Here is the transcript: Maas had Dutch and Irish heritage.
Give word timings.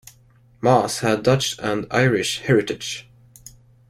Maas 0.63 1.01
had 1.01 1.21
Dutch 1.21 1.59
and 1.59 1.85
Irish 1.91 2.39
heritage. 2.39 3.07